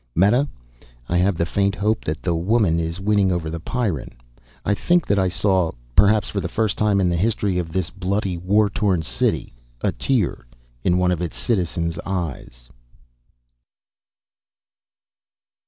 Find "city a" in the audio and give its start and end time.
9.03-9.91